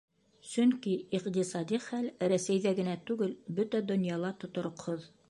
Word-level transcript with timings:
Сөнки 0.51 0.93
иҡтисади 1.17 1.79
хәл 1.89 2.09
Рәсәйҙә 2.33 2.71
генә 2.81 2.97
түгел, 3.11 3.39
бөтә 3.61 3.83
донъяла 3.93 4.37
тотороҡһоҙ. 4.47 5.11